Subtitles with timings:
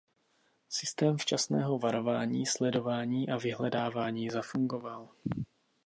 [0.69, 5.09] Systém včasného varování, sledování a vyhledávání zafungoval.